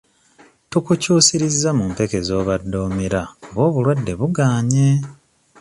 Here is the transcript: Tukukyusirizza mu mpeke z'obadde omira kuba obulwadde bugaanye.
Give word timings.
Tukukyusirizza 0.69 1.69
mu 1.77 1.83
mpeke 1.91 2.19
z'obadde 2.27 2.77
omira 2.87 3.21
kuba 3.43 3.61
obulwadde 3.69 4.11
bugaanye. 4.19 4.87